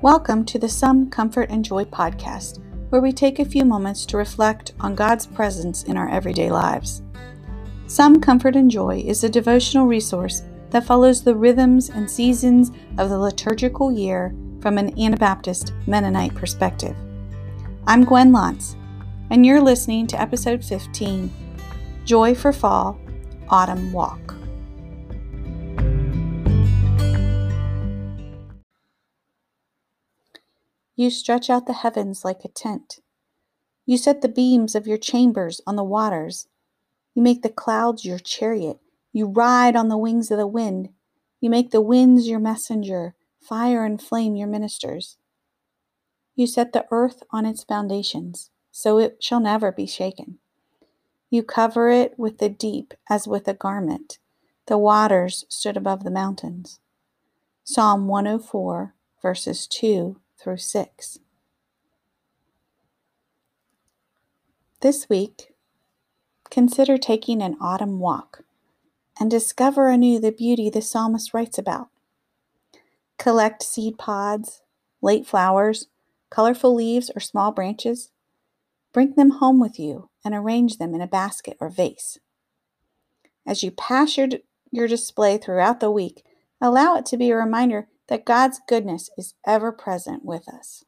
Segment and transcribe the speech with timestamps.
[0.00, 4.16] Welcome to the Some Comfort and Joy podcast, where we take a few moments to
[4.16, 7.02] reflect on God's presence in our everyday lives.
[7.88, 13.08] Some Comfort and Joy is a devotional resource that follows the rhythms and seasons of
[13.08, 16.96] the liturgical year from an Anabaptist Mennonite perspective.
[17.88, 18.76] I'm Gwen Lantz,
[19.30, 21.28] and you're listening to episode 15
[22.04, 23.00] Joy for Fall
[23.48, 24.37] Autumn Walk.
[30.98, 32.98] You stretch out the heavens like a tent.
[33.86, 36.48] You set the beams of your chambers on the waters.
[37.14, 38.80] You make the clouds your chariot.
[39.12, 40.88] You ride on the wings of the wind.
[41.40, 45.18] You make the winds your messenger, fire and flame your ministers.
[46.34, 50.40] You set the earth on its foundations, so it shall never be shaken.
[51.30, 54.18] You cover it with the deep as with a garment.
[54.66, 56.80] The waters stood above the mountains.
[57.62, 61.18] Psalm 104, verses 2 through 6.
[64.80, 65.54] This week,
[66.50, 68.44] consider taking an autumn walk
[69.18, 71.88] and discover anew the beauty the psalmist writes about.
[73.18, 74.62] Collect seed pods,
[75.02, 75.88] late flowers,
[76.30, 78.10] colorful leaves, or small branches.
[78.92, 82.18] Bring them home with you and arrange them in a basket or vase.
[83.44, 84.28] As you pass your,
[84.70, 86.24] your display throughout the week,
[86.60, 90.84] allow it to be a reminder that God's goodness is ever present with us.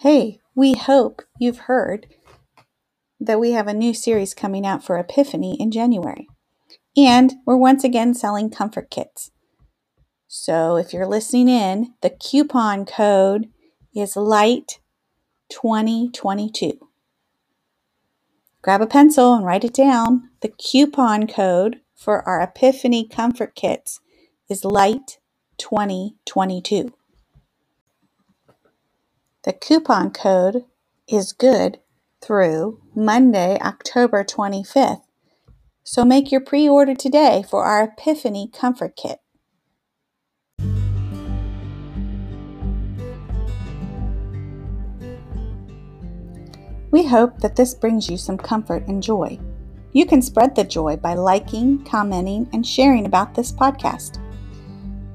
[0.00, 2.06] Hey, we hope you've heard
[3.20, 6.26] that we have a new series coming out for Epiphany in January.
[6.96, 9.30] And we're once again selling comfort kits.
[10.26, 13.48] So if you're listening in, the coupon code
[13.94, 14.80] is light
[15.50, 16.80] 2022.
[18.60, 20.30] Grab a pencil and write it down.
[20.40, 24.00] The coupon code for our Epiphany Comfort Kits
[24.48, 25.18] is Light
[25.58, 26.92] 2022.
[29.44, 30.64] The coupon code
[31.06, 31.78] is good
[32.20, 35.02] through Monday, October 25th.
[35.84, 39.20] So make your pre order today for our Epiphany Comfort Kit.
[46.90, 49.38] We hope that this brings you some comfort and joy.
[49.92, 54.18] You can spread the joy by liking, commenting, and sharing about this podcast.